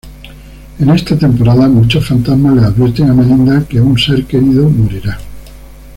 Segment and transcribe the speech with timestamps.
[0.79, 5.19] En esta temporada muchos fantasmas le advierten a Melinda que un ser querido morirá.